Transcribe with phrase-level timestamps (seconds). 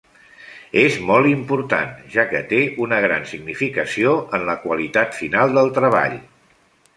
[0.83, 6.19] És molt important, ja que té una gran significació en la qualitat final del treball.